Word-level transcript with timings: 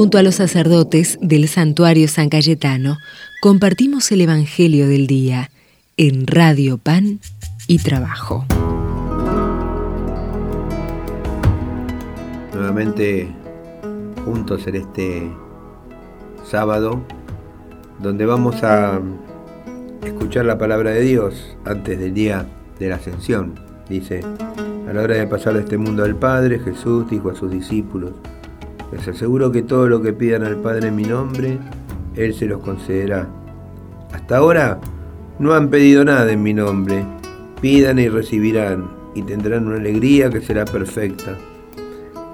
Junto 0.00 0.16
a 0.16 0.22
los 0.22 0.36
sacerdotes 0.36 1.18
del 1.20 1.46
santuario 1.46 2.08
San 2.08 2.30
Cayetano, 2.30 2.96
compartimos 3.42 4.10
el 4.12 4.22
Evangelio 4.22 4.88
del 4.88 5.06
Día 5.06 5.50
en 5.98 6.26
Radio 6.26 6.78
Pan 6.78 7.20
y 7.66 7.80
Trabajo. 7.80 8.46
Nuevamente 12.54 13.28
juntos 14.24 14.66
en 14.68 14.76
este 14.76 15.30
sábado, 16.50 17.02
donde 17.98 18.24
vamos 18.24 18.62
a 18.62 19.02
escuchar 20.02 20.46
la 20.46 20.56
palabra 20.56 20.92
de 20.92 21.02
Dios 21.02 21.58
antes 21.66 22.00
del 22.00 22.14
día 22.14 22.46
de 22.78 22.88
la 22.88 22.94
ascensión. 22.94 23.60
Dice, 23.90 24.22
a 24.88 24.94
la 24.94 25.02
hora 25.02 25.16
de 25.16 25.26
pasar 25.26 25.52
de 25.52 25.60
este 25.60 25.76
mundo 25.76 26.04
al 26.04 26.16
Padre, 26.16 26.58
Jesús 26.58 27.04
dijo 27.10 27.28
a 27.28 27.34
sus 27.34 27.50
discípulos, 27.50 28.12
les 28.92 29.06
aseguro 29.06 29.52
que 29.52 29.62
todo 29.62 29.88
lo 29.88 30.02
que 30.02 30.12
pidan 30.12 30.42
al 30.44 30.56
Padre 30.56 30.88
en 30.88 30.96
mi 30.96 31.04
nombre, 31.04 31.58
Él 32.16 32.34
se 32.34 32.46
los 32.46 32.60
concederá. 32.60 33.28
Hasta 34.12 34.38
ahora 34.38 34.80
no 35.38 35.54
han 35.54 35.68
pedido 35.68 36.04
nada 36.04 36.30
en 36.32 36.42
mi 36.42 36.52
nombre. 36.52 37.04
Pidan 37.60 37.98
y 37.98 38.08
recibirán, 38.08 38.90
y 39.14 39.22
tendrán 39.22 39.66
una 39.66 39.76
alegría 39.76 40.30
que 40.30 40.40
será 40.40 40.64
perfecta. 40.64 41.36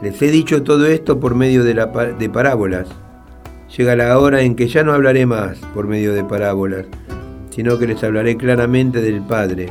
Les 0.03 0.21
he 0.23 0.31
dicho 0.31 0.63
todo 0.63 0.87
esto 0.87 1.21
por 1.21 1.35
medio 1.35 1.63
de, 1.63 1.75
de 2.19 2.31
parábolas. 2.31 2.89
Llega 3.77 3.97
la 3.97 4.19
hora 4.19 4.41
en 4.41 4.55
que 4.55 4.69
ya 4.69 4.83
no 4.83 4.93
hablaré 4.93 5.27
más 5.27 5.59
por 5.75 5.87
medio 5.87 6.15
de 6.15 6.25
parábolas, 6.25 6.87
sino 7.51 7.79
que 7.79 7.87
les 7.87 8.03
hablaré 8.03 8.37
claramente 8.37 9.03
del 9.03 9.21
Padre. 9.21 9.69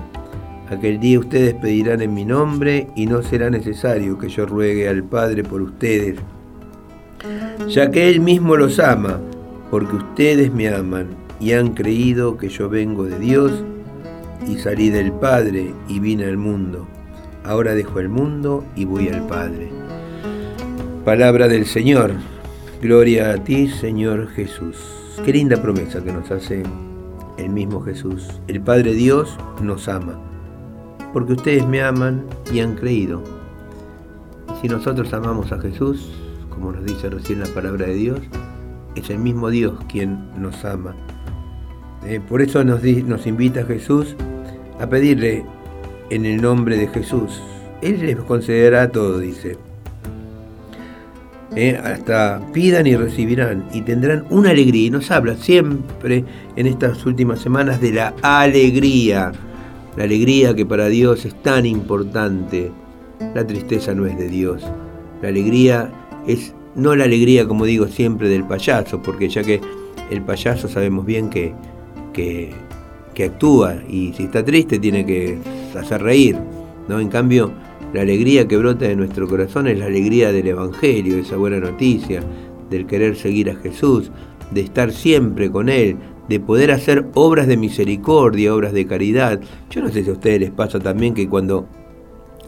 Aquel 0.70 1.00
día 1.00 1.20
ustedes 1.20 1.54
pedirán 1.56 2.02
en 2.02 2.14
mi 2.14 2.26
nombre 2.26 2.88
y 2.96 3.06
no 3.06 3.24
será 3.24 3.50
necesario 3.50 4.18
que 4.18 4.30
yo 4.30 4.46
ruegue 4.46 4.88
al 4.88 5.04
Padre 5.04 5.44
por 5.44 5.62
ustedes 5.62 6.20
ya 7.68 7.92
que 7.92 8.10
Él 8.10 8.20
mismo 8.20 8.56
los 8.56 8.80
ama, 8.80 9.20
porque 9.72 9.96
ustedes 9.96 10.54
me 10.54 10.70
aman 10.70 11.08
y 11.40 11.54
han 11.54 11.74
creído 11.74 12.38
que 12.38 12.50
yo 12.50 12.70
vengo 12.70 13.04
de 13.04 13.20
Dios 13.20 13.52
y 14.48 14.58
salí 14.58 14.90
del 14.90 15.12
Padre 15.12 15.74
y 15.88 16.00
vine 16.00 16.26
al 16.26 16.38
mundo. 16.38 16.88
Ahora 17.44 17.76
dejo 17.76 18.00
el 18.00 18.10
mundo 18.10 18.64
y 18.76 18.86
voy 18.86 19.10
al 19.10 19.26
Padre. 19.28 19.70
Palabra 21.04 21.48
del 21.48 21.66
Señor. 21.66 22.12
Gloria 22.82 23.32
a 23.32 23.44
ti, 23.44 23.68
Señor 23.68 24.28
Jesús. 24.30 24.78
Qué 25.24 25.32
linda 25.32 25.62
promesa 25.62 26.04
que 26.04 26.12
nos 26.12 26.30
hace 26.32 26.64
el 27.38 27.50
mismo 27.50 27.82
Jesús. 27.82 28.28
El 28.48 28.62
Padre 28.62 28.94
Dios 28.94 29.38
nos 29.62 29.88
ama, 29.88 30.20
porque 31.14 31.34
ustedes 31.34 31.68
me 31.68 31.82
aman 31.82 32.26
y 32.54 32.60
han 32.60 32.76
creído. 32.76 33.24
Si 34.62 34.68
nosotros 34.68 35.14
amamos 35.14 35.52
a 35.52 35.60
Jesús, 35.60 36.12
como 36.56 36.72
nos 36.72 36.86
dice 36.86 37.10
recién 37.10 37.40
la 37.40 37.48
palabra 37.48 37.86
de 37.86 37.94
Dios, 37.94 38.20
es 38.96 39.10
el 39.10 39.20
mismo 39.20 39.50
Dios 39.50 39.76
quien 39.88 40.30
nos 40.42 40.66
ama. 40.66 40.96
Eh, 42.06 42.20
por 42.28 42.42
eso 42.42 42.64
nos, 42.64 42.84
nos 42.84 43.28
invita 43.28 43.66
Jesús 43.66 44.16
a 44.80 44.88
pedirle 44.88 45.46
en 46.10 46.26
el 46.26 46.42
nombre 46.42 46.78
de 46.78 46.88
Jesús. 46.88 47.42
Él 47.82 48.06
les 48.06 48.16
concederá 48.18 48.92
todo, 48.92 49.20
dice. 49.20 49.58
Eh, 51.56 51.80
hasta 51.82 52.42
pidan 52.52 52.86
y 52.86 52.98
recibirán 52.98 53.66
y 53.72 53.82
tendrán 53.82 54.26
una 54.30 54.50
alegría. 54.50 54.88
Y 54.88 54.90
nos 54.90 55.10
habla 55.12 55.36
siempre 55.36 56.26
en 56.56 56.68
estas 56.68 57.06
últimas 57.06 57.40
semanas 57.40 57.80
de 57.82 57.94
la 57.94 58.14
alegría. 58.22 59.32
La 59.96 60.04
alegría 60.04 60.54
que 60.54 60.66
para 60.66 60.88
Dios 60.88 61.26
es 61.26 61.34
tan 61.42 61.66
importante. 61.66 62.72
La 63.34 63.48
tristeza 63.48 63.94
no 63.94 64.06
es 64.06 64.18
de 64.18 64.28
Dios. 64.28 64.64
La 65.22 65.30
alegría 65.30 65.90
es 66.28 66.54
no 66.76 66.96
la 66.96 67.06
alegría, 67.06 67.48
como 67.48 67.66
digo 67.66 67.88
siempre, 67.88 68.28
del 68.30 68.44
payaso, 68.44 69.02
porque 69.02 69.30
ya 69.30 69.44
que 69.44 69.62
el 70.12 70.22
payaso 70.22 70.68
sabemos 70.68 71.06
bien 71.06 71.30
que, 71.30 71.54
que, 72.14 72.54
actúa 73.24 73.78
y 73.90 74.12
si 74.14 74.24
está 74.24 74.44
triste 74.44 74.78
tiene 74.78 75.06
que 75.06 75.38
hacer 75.80 76.04
reír, 76.04 76.38
¿no? 76.90 77.00
En 77.00 77.08
cambio, 77.08 77.52
la 77.94 78.02
alegría 78.02 78.46
que 78.46 78.58
brota 78.58 78.86
de 78.86 78.96
nuestro 78.96 79.28
corazón 79.28 79.68
es 79.68 79.80
la 79.80 79.86
alegría 79.86 80.34
del 80.34 80.48
Evangelio, 80.48 81.18
esa 81.18 81.38
buena 81.38 81.60
noticia, 81.60 82.22
del 82.70 82.86
querer 82.86 83.16
seguir 83.16 83.50
a 83.50 83.56
Jesús, 83.56 84.12
de 84.52 84.62
estar 84.62 84.92
siempre 84.92 85.50
con 85.50 85.70
Él, 85.70 85.96
de 86.28 86.40
poder 86.42 86.72
hacer 86.72 87.06
obras 87.14 87.48
de 87.48 87.56
misericordia, 87.56 88.54
obras 88.54 88.74
de 88.74 88.86
caridad. 88.86 89.40
Yo 89.70 89.82
no 89.82 89.90
sé 89.90 90.04
si 90.04 90.10
a 90.10 90.14
ustedes 90.14 90.42
les 90.42 90.52
pasa 90.52 90.80
también 90.80 91.14
que 91.14 91.30
cuando 91.30 91.68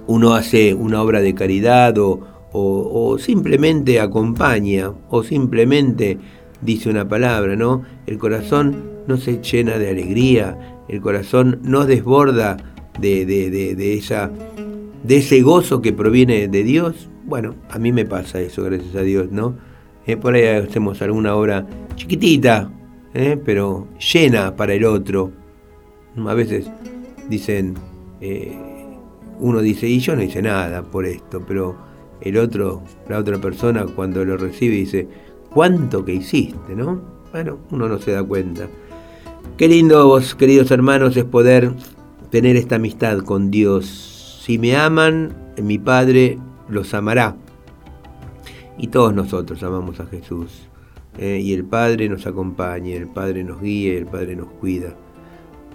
uno 0.08 0.34
hace 0.34 0.74
una 0.74 1.02
obra 1.02 1.22
de 1.22 1.34
caridad 1.34 1.98
o, 1.98 2.37
o, 2.60 3.18
simplemente 3.20 4.00
acompaña 4.00 4.92
o 5.10 5.24
simplemente 5.24 6.18
dice 6.62 6.90
una 6.90 7.08
palabra, 7.08 7.56
¿no? 7.56 7.84
El 8.06 8.18
corazón 8.18 8.84
no 9.08 9.18
se 9.18 9.42
llena 9.42 9.78
de 9.78 9.90
alegría, 9.90 10.82
el 10.88 11.02
corazón 11.02 11.60
no 11.64 11.86
desborda 11.86 12.58
de, 13.00 13.26
de, 13.26 13.94
esa, 13.94 14.32
de 15.04 15.18
ese 15.18 15.42
gozo 15.42 15.82
que 15.82 15.94
proviene 15.94 16.48
de 16.48 16.64
Dios. 16.64 17.10
Bueno, 17.26 17.56
a 17.70 17.78
mí 17.78 17.92
me 17.92 18.06
pasa 18.06 18.40
eso, 18.42 18.64
gracias 18.64 18.96
a 18.96 19.02
Dios, 19.02 19.32
¿no? 19.32 19.56
Eh, 20.06 20.18
por 20.18 20.34
ahí 20.34 20.46
hacemos 20.46 21.02
alguna 21.02 21.36
obra 21.36 21.68
chiquitita, 21.96 22.72
¿eh? 23.14 23.40
pero 23.44 23.88
llena 24.14 24.56
para 24.56 24.74
el 24.74 24.86
otro. 24.86 25.32
A 26.26 26.34
veces 26.34 26.72
dicen, 27.30 27.76
eh, 28.22 28.58
uno 29.40 29.62
dice, 29.62 29.88
y 29.88 30.00
yo 30.00 30.16
no 30.16 30.24
hice 30.24 30.42
nada 30.42 30.82
por 30.82 31.06
esto, 31.06 31.44
pero 31.46 31.76
el 32.22 32.38
otro, 32.38 32.82
la 33.08 33.20
otra 33.20 33.38
persona 33.38 33.86
cuando 33.86 34.24
lo 34.26 34.38
recibe 34.38 34.76
dice, 34.76 35.08
¿cuánto 35.50 36.04
que 36.04 36.14
hiciste? 36.14 36.76
¿no? 36.76 37.02
Bueno, 37.32 37.60
uno 37.72 37.88
no 37.88 38.00
se 38.00 38.12
da 38.12 38.24
cuenta. 38.24 38.68
Qué 39.58 39.68
lindo 39.68 40.06
vos, 40.08 40.36
queridos 40.36 40.72
hermanos, 40.72 41.18
es 41.18 41.26
poder 41.26 41.72
tener 42.30 42.56
esta 42.56 42.76
amistad 42.76 43.20
con 43.20 43.52
Dios. 43.52 44.42
Si 44.44 44.58
me 44.58 44.76
aman, 44.76 45.36
mi 45.62 45.78
Padre 45.78 46.38
los 46.70 46.94
amará. 46.94 47.36
Y 48.78 48.88
todos 48.88 49.14
nosotros 49.14 49.64
amamos 49.64 50.00
a 50.00 50.06
Jesús. 50.06 50.68
¿eh? 51.18 51.40
y 51.42 51.54
el 51.54 51.66
Padre 51.66 52.10
nos 52.10 52.28
acompaña, 52.28 52.96
el 52.96 53.08
Padre 53.08 53.44
nos 53.44 53.62
guía, 53.62 53.98
el 53.98 54.06
Padre 54.06 54.36
nos 54.36 54.48
cuida. 54.48 54.96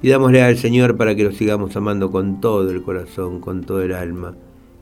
Pidámosle 0.00 0.42
al 0.42 0.56
Señor 0.56 0.96
para 0.96 1.14
que 1.14 1.24
lo 1.24 1.32
sigamos 1.32 1.76
amando 1.76 2.10
con 2.10 2.40
todo 2.40 2.70
el 2.70 2.82
corazón, 2.82 3.40
con 3.40 3.62
todo 3.62 3.82
el 3.82 3.92
alma 3.92 4.34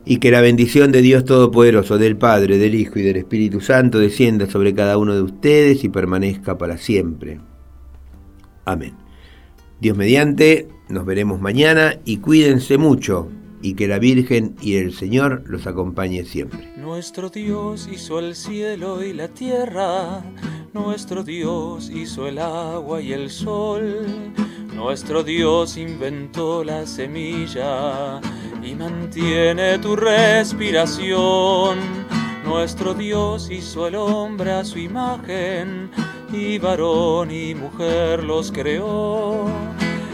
y 0.04 0.18
que 0.18 0.30
la 0.30 0.40
bendición 0.40 0.92
de 0.92 1.02
Dios 1.02 1.24
Todopoderoso, 1.24 1.98
del 1.98 2.16
Padre, 2.16 2.58
del 2.58 2.74
Hijo 2.74 2.98
y 2.98 3.02
del 3.02 3.16
Espíritu 3.16 3.60
Santo 3.60 3.98
descienda 3.98 4.48
sobre 4.48 4.74
cada 4.74 4.98
uno 4.98 5.14
de 5.14 5.22
ustedes 5.22 5.84
y 5.84 5.88
permanezca 5.88 6.56
para 6.58 6.78
siempre. 6.78 7.40
Amén. 8.64 8.94
Dios 9.80 9.96
mediante, 9.96 10.68
nos 10.88 11.06
veremos 11.06 11.40
mañana 11.40 11.98
y 12.04 12.18
cuídense 12.18 12.78
mucho 12.78 13.28
y 13.62 13.74
que 13.74 13.88
la 13.88 13.98
Virgen 13.98 14.56
y 14.60 14.76
el 14.76 14.92
Señor 14.94 15.42
los 15.46 15.66
acompañe 15.66 16.24
siempre. 16.24 16.72
Nuestro 16.76 17.28
Dios 17.28 17.88
hizo 17.92 18.18
el 18.18 18.34
cielo 18.34 19.02
y 19.04 19.12
la 19.12 19.28
tierra, 19.28 20.22
nuestro 20.72 21.22
Dios 21.22 21.90
hizo 21.90 22.26
el 22.26 22.38
agua 22.38 23.02
y 23.02 23.12
el 23.12 23.30
sol, 23.30 24.32
nuestro 24.74 25.22
Dios 25.22 25.76
inventó 25.76 26.64
la 26.64 26.86
semilla 26.86 28.20
y 28.62 28.74
mantiene 28.74 29.78
tu 29.78 29.96
respiración. 29.96 31.78
Nuestro 32.44 32.94
Dios 32.94 33.50
hizo 33.50 33.86
el 33.86 33.96
hombre 33.96 34.52
a 34.52 34.64
su 34.64 34.78
imagen 34.78 35.90
y 36.32 36.58
varón 36.58 37.30
y 37.30 37.54
mujer 37.54 38.24
los 38.24 38.50
creó 38.50 39.46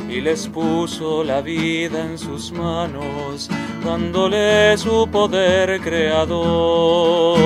y 0.09 0.21
les 0.21 0.47
puso 0.49 1.25
la 1.25 1.41
vida 1.41 2.01
en 2.05 2.19
sus 2.19 2.53
manos, 2.53 3.49
dándole 3.85 4.77
su 4.79 5.09
poder 5.11 5.81
creador. 5.81 7.37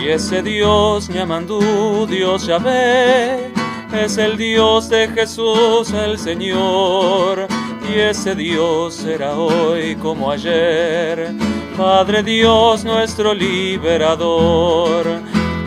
Y 0.00 0.08
ese 0.08 0.42
Dios 0.42 1.10
Ñamandú, 1.10 2.06
Dios 2.08 2.46
Yahvé, 2.46 3.52
es 3.92 4.18
el 4.18 4.36
Dios 4.36 4.88
de 4.88 5.08
Jesús 5.08 5.92
el 5.92 6.18
Señor, 6.18 7.48
y 7.88 8.00
ese 8.00 8.34
Dios 8.34 8.94
será 8.94 9.36
hoy 9.36 9.96
como 9.96 10.30
ayer, 10.30 11.32
Padre 11.76 12.22
Dios 12.22 12.84
nuestro 12.84 13.34
liberador. 13.34 15.04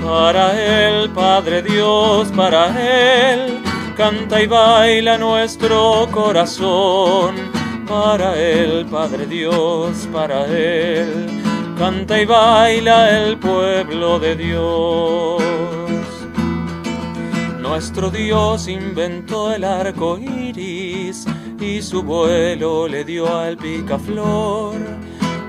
Para 0.03 0.53
Él, 0.87 1.09
Padre 1.11 1.61
Dios, 1.61 2.29
para 2.35 2.67
Él 2.67 3.59
canta 3.99 4.41
y 4.41 4.47
baila 4.47 5.17
nuestro 5.17 6.07
corazón. 6.09 7.35
Para 7.85 8.39
Él, 8.39 8.85
Padre 8.89 9.25
Dios, 9.25 10.07
para 10.13 10.45
Él, 10.45 11.27
canta 11.77 12.21
y 12.21 12.25
baila 12.25 13.19
el 13.19 13.37
pueblo 13.37 14.19
de 14.19 14.35
Dios. 14.37 15.43
Nuestro 17.59 18.09
Dios 18.09 18.67
inventó 18.69 19.51
el 19.51 19.65
arco 19.65 20.17
iris 20.17 20.78
y 21.61 21.81
su 21.81 22.03
vuelo 22.03 22.87
le 22.87 23.03
dio 23.03 23.37
al 23.37 23.57
picaflor. 23.57 24.75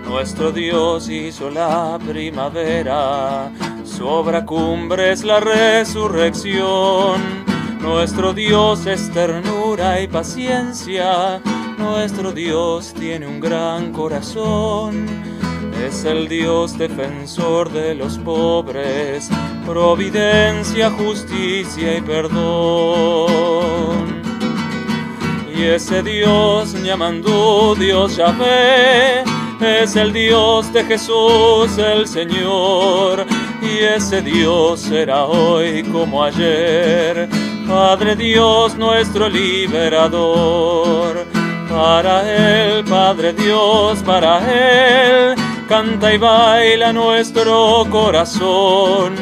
Nuestro 0.06 0.50
Dios 0.50 1.08
hizo 1.08 1.50
la 1.50 1.98
primavera, 2.04 3.52
su 3.84 4.06
obra 4.06 4.44
cumbre 4.44 5.12
es 5.12 5.22
la 5.22 5.40
resurrección. 5.40 7.20
Nuestro 7.80 8.32
Dios 8.32 8.86
es 8.86 9.10
ternura 9.10 10.00
y 10.00 10.08
paciencia, 10.08 11.40
nuestro 11.78 12.32
Dios 12.32 12.92
tiene 12.98 13.26
un 13.26 13.40
gran 13.40 13.92
corazón. 13.92 15.06
Es 15.86 16.04
el 16.04 16.28
Dios 16.28 16.76
defensor 16.76 17.72
de 17.72 17.94
los 17.94 18.18
pobres, 18.18 19.30
providencia, 19.64 20.90
justicia 20.90 21.96
y 21.96 22.02
perdón. 22.02 24.19
Y 25.60 25.64
ese 25.64 26.02
Dios 26.02 26.72
llamando 26.82 27.74
Dios 27.78 28.16
Yahvé 28.16 29.22
es 29.60 29.94
el 29.94 30.10
Dios 30.10 30.72
de 30.72 30.82
Jesús 30.84 31.76
el 31.76 32.08
Señor. 32.08 33.26
Y 33.60 33.84
ese 33.84 34.22
Dios 34.22 34.80
será 34.80 35.26
hoy 35.26 35.82
como 35.82 36.24
ayer, 36.24 37.28
Padre 37.68 38.16
Dios 38.16 38.74
nuestro 38.76 39.28
liberador. 39.28 41.26
Para 41.68 42.22
Él, 42.22 42.82
Padre 42.84 43.34
Dios, 43.34 43.98
para 44.02 44.38
Él, 44.50 45.34
canta 45.68 46.14
y 46.14 46.16
baila 46.16 46.90
nuestro 46.94 47.86
corazón. 47.90 49.14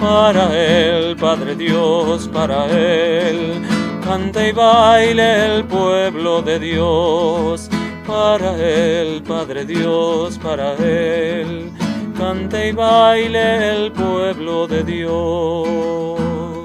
Para 0.00 0.58
Él, 0.58 1.16
Padre 1.16 1.54
Dios, 1.54 2.28
para 2.28 2.64
Él, 2.66 3.62
canta 4.04 4.46
y 4.46 4.52
baile 4.52 5.56
el 5.56 5.64
pueblo 5.64 6.42
de 6.42 6.58
Dios. 6.58 7.68
Para 8.06 8.56
Él, 8.56 9.22
Padre 9.22 9.64
Dios, 9.64 10.38
para 10.38 10.74
Él, 10.74 11.70
canta 12.18 12.66
y 12.66 12.72
baile 12.72 13.70
el 13.70 13.92
pueblo 13.92 14.66
de 14.66 14.82
Dios. 14.82 16.61